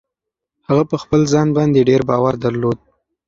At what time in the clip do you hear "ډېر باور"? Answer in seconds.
1.89-2.33